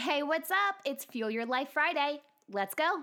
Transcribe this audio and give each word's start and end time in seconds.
Hey, 0.00 0.22
what's 0.22 0.50
up? 0.50 0.76
It's 0.86 1.04
Fuel 1.04 1.30
Your 1.30 1.44
Life 1.44 1.68
Friday. 1.74 2.22
Let's 2.50 2.74
go. 2.74 3.02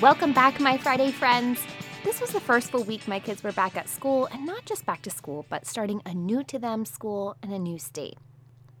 Welcome 0.00 0.32
back, 0.32 0.60
my 0.60 0.78
Friday 0.78 1.10
friends. 1.10 1.60
This 2.04 2.20
was 2.20 2.30
the 2.30 2.38
first 2.38 2.70
full 2.70 2.84
week 2.84 3.08
my 3.08 3.18
kids 3.18 3.42
were 3.42 3.50
back 3.50 3.76
at 3.76 3.88
school, 3.88 4.26
and 4.26 4.46
not 4.46 4.64
just 4.64 4.86
back 4.86 5.02
to 5.02 5.10
school, 5.10 5.44
but 5.48 5.66
starting 5.66 6.00
a 6.06 6.14
new 6.14 6.44
to 6.44 6.56
them 6.56 6.84
school 6.84 7.36
in 7.42 7.50
a 7.50 7.58
new 7.58 7.80
state. 7.80 8.16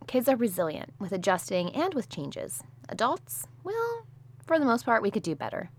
Kids 0.06 0.28
are 0.28 0.36
resilient 0.36 0.92
with 1.00 1.10
adjusting 1.10 1.74
and 1.74 1.92
with 1.92 2.08
changes. 2.08 2.62
Adults, 2.88 3.48
well, 3.64 4.06
for 4.46 4.60
the 4.60 4.64
most 4.64 4.84
part, 4.84 5.02
we 5.02 5.10
could 5.10 5.24
do 5.24 5.34
better. 5.34 5.70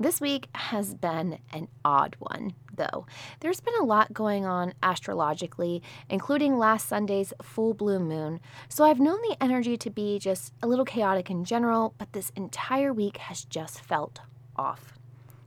This 0.00 0.18
week 0.18 0.48
has 0.54 0.94
been 0.94 1.40
an 1.52 1.68
odd 1.84 2.16
one, 2.18 2.54
though. 2.74 3.04
There's 3.40 3.60
been 3.60 3.74
a 3.78 3.84
lot 3.84 4.14
going 4.14 4.46
on 4.46 4.72
astrologically, 4.82 5.82
including 6.08 6.56
last 6.56 6.88
Sunday's 6.88 7.34
full 7.42 7.74
blue 7.74 7.98
moon, 7.98 8.40
so 8.70 8.84
I've 8.84 8.98
known 8.98 9.20
the 9.20 9.36
energy 9.42 9.76
to 9.76 9.90
be 9.90 10.18
just 10.18 10.54
a 10.62 10.66
little 10.66 10.86
chaotic 10.86 11.28
in 11.28 11.44
general, 11.44 11.92
but 11.98 12.14
this 12.14 12.32
entire 12.34 12.94
week 12.94 13.18
has 13.18 13.44
just 13.44 13.82
felt 13.82 14.22
off. 14.56 14.98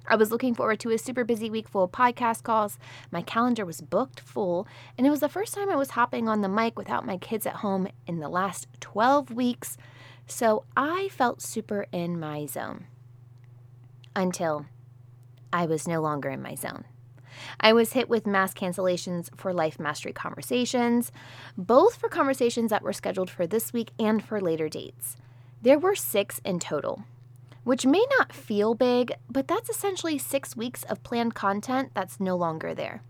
I 0.05 0.17
was 0.17 0.29
looking 0.29 0.53
forward 0.53 0.79
to 0.81 0.91
a 0.91 0.99
super 0.99 1.23
busy 1.23 1.49
week 1.49 1.67
full 1.67 1.85
of 1.85 1.91
podcast 1.91 2.43
calls. 2.43 2.77
My 3.09 3.23
calendar 3.23 3.65
was 3.65 3.81
booked 3.81 4.19
full, 4.19 4.67
and 4.99 5.07
it 5.07 5.09
was 5.09 5.21
the 5.21 5.29
first 5.29 5.55
time 5.55 5.71
I 5.71 5.75
was 5.75 5.89
hopping 5.89 6.29
on 6.29 6.41
the 6.41 6.47
mic 6.47 6.77
without 6.77 7.07
my 7.07 7.17
kids 7.17 7.47
at 7.47 7.55
home 7.55 7.87
in 8.05 8.19
the 8.19 8.29
last 8.29 8.67
12 8.81 9.31
weeks, 9.31 9.77
so 10.27 10.63
I 10.77 11.09
felt 11.09 11.41
super 11.41 11.87
in 11.91 12.19
my 12.19 12.45
zone 12.45 12.85
until 14.15 14.65
I 15.51 15.65
was 15.65 15.87
no 15.87 16.01
longer 16.01 16.29
in 16.29 16.41
my 16.41 16.55
zone. 16.55 16.85
I 17.59 17.73
was 17.73 17.93
hit 17.93 18.09
with 18.09 18.27
mass 18.27 18.53
cancellations 18.53 19.29
for 19.35 19.53
Life 19.53 19.79
Mastery 19.79 20.13
conversations, 20.13 21.11
both 21.57 21.95
for 21.95 22.09
conversations 22.09 22.69
that 22.69 22.83
were 22.83 22.93
scheduled 22.93 23.29
for 23.29 23.47
this 23.47 23.73
week 23.73 23.91
and 23.99 24.23
for 24.23 24.39
later 24.39 24.69
dates. 24.69 25.15
There 25.61 25.79
were 25.79 25.95
six 25.95 26.39
in 26.43 26.59
total, 26.59 27.03
which 27.63 27.85
may 27.85 28.05
not 28.19 28.33
feel 28.33 28.75
big, 28.75 29.13
but 29.29 29.47
that's 29.47 29.69
essentially 29.69 30.17
six 30.17 30.55
weeks 30.55 30.83
of 30.83 31.03
planned 31.03 31.35
content 31.35 31.91
that's 31.93 32.19
no 32.19 32.35
longer 32.35 32.73
there. 32.73 33.01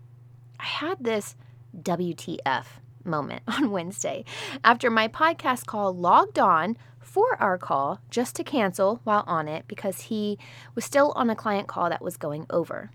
I 0.60 0.64
had 0.64 1.02
this 1.02 1.36
WTF 1.82 2.66
moment 3.04 3.42
on 3.48 3.70
Wednesday 3.70 4.24
after 4.62 4.90
my 4.90 5.08
podcast 5.08 5.66
call 5.66 5.94
logged 5.94 6.38
on 6.38 6.76
for 7.00 7.40
our 7.40 7.58
call 7.58 8.00
just 8.10 8.34
to 8.36 8.44
cancel 8.44 9.00
while 9.04 9.24
on 9.26 9.46
it 9.46 9.64
because 9.68 10.02
he 10.02 10.38
was 10.74 10.84
still 10.84 11.12
on 11.14 11.30
a 11.30 11.36
client 11.36 11.68
call 11.68 11.88
that 11.88 12.02
was 12.02 12.16
going 12.16 12.46
over. 12.50 12.90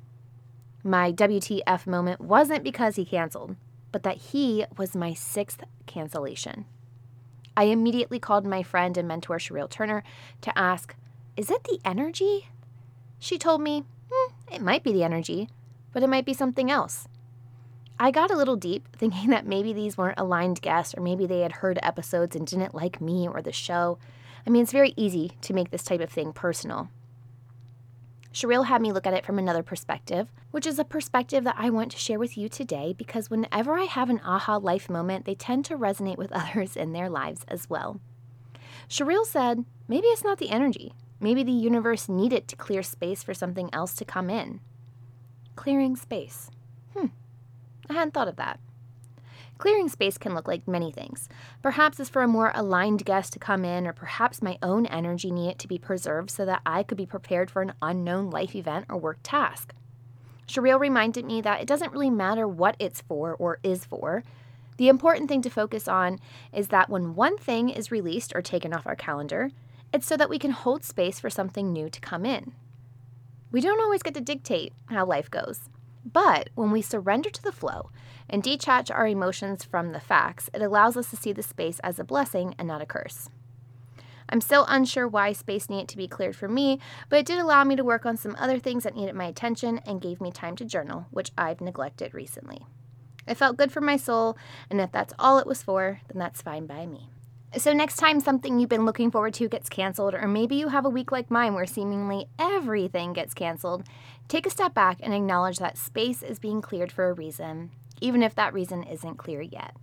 My 0.83 1.11
WTF 1.11 1.85
moment 1.87 2.21
wasn't 2.21 2.63
because 2.63 2.95
he 2.95 3.05
canceled, 3.05 3.55
but 3.91 4.03
that 4.03 4.17
he 4.17 4.65
was 4.77 4.95
my 4.95 5.13
sixth 5.13 5.63
cancellation. 5.85 6.65
I 7.55 7.63
immediately 7.63 8.19
called 8.19 8.45
my 8.45 8.63
friend 8.63 8.97
and 8.97 9.07
mentor 9.07 9.37
Sheryl 9.37 9.69
Turner 9.69 10.03
to 10.41 10.57
ask, 10.57 10.95
Is 11.35 11.51
it 11.51 11.65
the 11.65 11.79
energy? 11.83 12.47
She 13.19 13.37
told 13.37 13.61
me, 13.61 13.83
hmm, 14.09 14.33
It 14.53 14.61
might 14.61 14.83
be 14.83 14.93
the 14.93 15.03
energy, 15.03 15.49
but 15.91 16.03
it 16.03 16.07
might 16.07 16.25
be 16.25 16.33
something 16.33 16.71
else. 16.71 17.07
I 18.01 18.11
got 18.11 18.31
a 18.31 18.37
little 18.37 18.55
deep, 18.55 18.95
thinking 18.95 19.29
that 19.31 19.45
maybe 19.45 19.73
these 19.73 19.97
weren't 19.97 20.19
aligned 20.19 20.61
guests 20.61 20.95
or 20.95 21.01
maybe 21.01 21.25
they 21.25 21.41
had 21.41 21.51
heard 21.51 21.77
episodes 21.83 22.35
and 22.35 22.47
didn't 22.47 22.73
like 22.73 23.01
me 23.01 23.27
or 23.27 23.41
the 23.41 23.51
show. 23.51 23.99
I 24.47 24.49
mean, 24.49 24.63
it's 24.63 24.71
very 24.71 24.93
easy 24.95 25.33
to 25.41 25.53
make 25.53 25.69
this 25.69 25.83
type 25.83 25.99
of 25.99 26.09
thing 26.09 26.31
personal. 26.31 26.89
Sheryl 28.33 28.67
had 28.67 28.81
me 28.81 28.93
look 28.93 29.05
at 29.05 29.13
it 29.13 29.25
from 29.25 29.37
another 29.37 29.63
perspective, 29.63 30.31
which 30.51 30.65
is 30.65 30.79
a 30.79 30.85
perspective 30.85 31.43
that 31.43 31.55
I 31.57 31.69
want 31.69 31.91
to 31.91 31.97
share 31.97 32.19
with 32.19 32.37
you 32.37 32.47
today 32.47 32.93
because 32.97 33.29
whenever 33.29 33.77
I 33.77 33.83
have 33.83 34.09
an 34.09 34.21
aha 34.23 34.57
life 34.57 34.89
moment, 34.89 35.25
they 35.25 35.35
tend 35.35 35.65
to 35.65 35.77
resonate 35.77 36.17
with 36.17 36.31
others 36.33 36.77
in 36.77 36.93
their 36.93 37.09
lives 37.09 37.43
as 37.49 37.69
well. 37.69 37.99
Sheryl 38.87 39.25
said, 39.25 39.65
maybe 39.89 40.07
it's 40.07 40.23
not 40.23 40.37
the 40.37 40.51
energy. 40.51 40.93
Maybe 41.19 41.43
the 41.43 41.51
universe 41.51 42.07
needed 42.07 42.47
to 42.47 42.55
clear 42.55 42.81
space 42.81 43.23
for 43.23 43.33
something 43.33 43.69
else 43.73 43.93
to 43.95 44.05
come 44.05 44.29
in. 44.29 44.61
Clearing 45.55 45.97
space. 45.97 46.49
Hmm. 46.95 47.07
I 47.89 47.93
hadn't 47.93 48.13
thought 48.13 48.27
of 48.27 48.35
that. 48.35 48.59
Clearing 49.57 49.89
space 49.89 50.17
can 50.17 50.33
look 50.33 50.47
like 50.47 50.67
many 50.67 50.89
things. 50.89 51.27
Perhaps 51.61 51.99
it's 51.99 52.09
for 52.09 52.21
a 52.21 52.27
more 52.27 52.53
aligned 52.55 53.03
guest 53.03 53.33
to 53.33 53.39
come 53.39 53.65
in, 53.65 53.85
or 53.85 53.91
perhaps 53.91 54.41
my 54.41 54.57
own 54.63 54.85
energy 54.85 55.31
needed 55.31 55.59
to 55.59 55.67
be 55.67 55.77
preserved 55.77 56.31
so 56.31 56.45
that 56.45 56.61
I 56.65 56.81
could 56.81 56.97
be 56.97 57.05
prepared 57.05 57.51
for 57.51 57.61
an 57.61 57.73
unknown 57.81 58.29
life 58.29 58.55
event 58.55 58.85
or 58.87 58.97
work 58.97 59.17
task. 59.21 59.73
Sheryl 60.47 60.79
reminded 60.79 61.25
me 61.25 61.41
that 61.41 61.61
it 61.61 61.67
doesn't 61.67 61.91
really 61.91 62.09
matter 62.09 62.47
what 62.47 62.77
it's 62.79 63.01
for 63.01 63.35
or 63.35 63.59
is 63.61 63.83
for. 63.83 64.23
The 64.77 64.87
important 64.87 65.27
thing 65.27 65.41
to 65.41 65.49
focus 65.49 65.89
on 65.89 66.19
is 66.53 66.69
that 66.69 66.89
when 66.89 67.13
one 67.13 67.37
thing 67.37 67.69
is 67.69 67.91
released 67.91 68.31
or 68.33 68.41
taken 68.41 68.73
off 68.73 68.87
our 68.87 68.95
calendar, 68.95 69.51
it's 69.93 70.07
so 70.07 70.15
that 70.15 70.29
we 70.29 70.39
can 70.39 70.51
hold 70.51 70.85
space 70.85 71.19
for 71.19 71.29
something 71.29 71.73
new 71.73 71.89
to 71.89 71.99
come 71.99 72.25
in. 72.25 72.53
We 73.51 73.59
don't 73.59 73.81
always 73.81 74.03
get 74.03 74.13
to 74.13 74.21
dictate 74.21 74.71
how 74.85 75.05
life 75.05 75.29
goes. 75.29 75.69
But 76.11 76.49
when 76.55 76.71
we 76.71 76.81
surrender 76.81 77.29
to 77.29 77.43
the 77.43 77.51
flow 77.51 77.91
and 78.29 78.41
detach 78.41 78.89
our 78.89 79.07
emotions 79.07 79.63
from 79.63 79.91
the 79.91 79.99
facts, 79.99 80.49
it 80.53 80.61
allows 80.61 80.97
us 80.97 81.09
to 81.09 81.15
see 81.15 81.33
the 81.33 81.43
space 81.43 81.79
as 81.79 81.99
a 81.99 82.03
blessing 82.03 82.55
and 82.57 82.67
not 82.67 82.81
a 82.81 82.85
curse. 82.85 83.29
I'm 84.31 84.41
still 84.41 84.65
unsure 84.67 85.07
why 85.07 85.33
space 85.33 85.69
needed 85.69 85.89
to 85.89 85.97
be 85.97 86.07
cleared 86.07 86.35
for 86.35 86.47
me, 86.47 86.79
but 87.09 87.19
it 87.19 87.25
did 87.25 87.39
allow 87.39 87.63
me 87.63 87.75
to 87.75 87.83
work 87.83 88.05
on 88.05 88.15
some 88.15 88.35
other 88.39 88.59
things 88.59 88.83
that 88.83 88.95
needed 88.95 89.15
my 89.15 89.25
attention 89.25 89.79
and 89.85 90.01
gave 90.01 90.21
me 90.21 90.31
time 90.31 90.55
to 90.57 90.65
journal, 90.65 91.07
which 91.09 91.31
I've 91.37 91.61
neglected 91.61 92.13
recently. 92.13 92.65
It 93.27 93.37
felt 93.37 93.57
good 93.57 93.71
for 93.71 93.81
my 93.81 93.97
soul, 93.97 94.37
and 94.69 94.79
if 94.79 94.91
that's 94.91 95.13
all 95.19 95.39
it 95.39 95.47
was 95.47 95.63
for, 95.63 96.01
then 96.07 96.19
that's 96.19 96.41
fine 96.41 96.67
by 96.67 96.85
me. 96.85 97.09
So, 97.57 97.73
next 97.73 97.95
time 97.95 98.19
something 98.19 98.59
you've 98.59 98.69
been 98.69 98.85
looking 98.85 99.09
forward 99.09 99.33
to 99.35 99.49
gets 99.49 99.69
canceled, 99.69 100.13
or 100.13 100.27
maybe 100.27 100.55
you 100.55 100.67
have 100.67 100.85
a 100.85 100.89
week 100.89 101.11
like 101.11 101.31
mine 101.31 101.55
where 101.55 101.65
seemingly 101.65 102.27
everything 102.37 103.11
gets 103.11 103.33
canceled, 103.33 103.85
take 104.27 104.45
a 104.45 104.51
step 104.51 104.75
back 104.75 104.99
and 105.01 105.15
acknowledge 105.15 105.57
that 105.57 105.75
space 105.75 106.21
is 106.21 106.37
being 106.37 106.61
cleared 106.61 106.91
for 106.91 107.09
a 107.09 107.13
reason, 107.13 107.71
even 108.01 108.21
if 108.21 108.35
that 108.35 108.53
reason 108.53 108.83
isn't 108.83 109.17
clear 109.17 109.41
yet. 109.41 109.75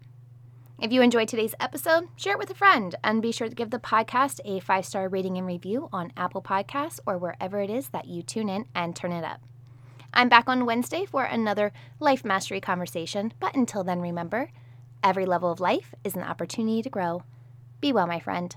If 0.81 0.93
you 0.93 1.03
enjoyed 1.03 1.27
today's 1.27 1.57
episode, 1.59 2.07
share 2.15 2.35
it 2.35 2.39
with 2.39 2.51
a 2.51 2.55
friend 2.55 2.95
and 3.03 3.21
be 3.21 3.33
sure 3.33 3.49
to 3.49 3.55
give 3.55 3.71
the 3.71 3.81
podcast 3.81 4.39
a 4.45 4.61
five 4.61 4.87
star 4.87 5.09
rating 5.09 5.37
and 5.37 5.47
review 5.47 5.89
on 5.93 6.13
Apple 6.17 6.43
Podcasts 6.43 7.01
or 7.05 7.19
wherever 7.19 7.61
it 7.61 7.71
is 7.71 7.89
that 7.89 8.07
you 8.07 8.23
tune 8.23 8.49
in 8.49 8.67
and 8.77 8.95
turn 8.95 9.11
it 9.11 9.25
up. 9.25 9.41
I'm 10.15 10.29
back 10.29 10.49
on 10.49 10.67
Wednesday 10.67 11.05
for 11.05 11.25
another 11.25 11.73
life 11.99 12.25
mastery 12.25 12.61
conversation, 12.61 13.33
but 13.41 13.57
until 13.57 13.83
then, 13.83 14.01
remember 14.01 14.53
every 15.03 15.27
level 15.27 15.51
of 15.51 15.59
life 15.59 15.97
is 16.05 16.15
an 16.15 16.23
opportunity 16.23 16.81
to 16.81 16.91
grow. 16.91 17.23
Be 17.81 17.93
well, 17.93 18.07
my 18.07 18.21
friend. 18.21 18.55